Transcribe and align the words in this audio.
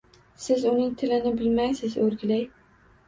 Siz 0.45 0.63
uning 0.71 0.95
tilini 1.01 1.33
bilmaysiz, 1.43 1.99
o‘rgilay! 2.07 2.43